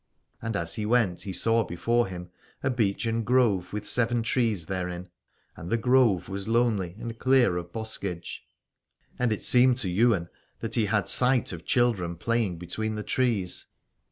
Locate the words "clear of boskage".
7.19-8.41